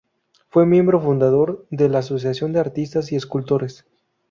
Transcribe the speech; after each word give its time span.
Fue 0.49 0.65
miembro 0.65 0.99
fundador 0.99 1.67
de 1.69 1.87
la 1.87 1.99
"Asociación 1.99 2.53
de 2.53 2.59
artistas 2.59 3.11
y 3.11 3.15
escultores". 3.15 3.85